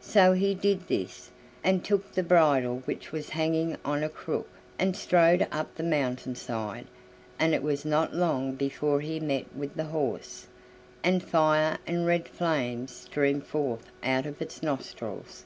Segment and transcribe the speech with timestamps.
[0.00, 1.30] So he did this,
[1.62, 4.48] and took the bridle which was hanging on a crook,
[4.78, 6.86] and strode up the mountain side,
[7.38, 10.46] and it was not long before he met with the horse,
[11.04, 15.44] and fire and red flames streamed forth out of its nostrils.